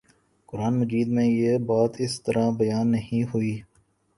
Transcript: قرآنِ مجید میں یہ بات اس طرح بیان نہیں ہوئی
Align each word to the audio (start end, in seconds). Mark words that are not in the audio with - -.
قرآنِ 0.49 0.73
مجید 0.79 1.07
میں 1.15 1.25
یہ 1.25 1.57
بات 1.67 1.91
اس 2.05 2.13
طرح 2.23 2.45
بیان 2.59 2.85
نہیں 2.91 3.23
ہوئی 3.29 3.53